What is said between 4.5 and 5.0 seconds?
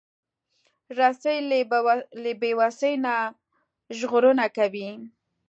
کوي.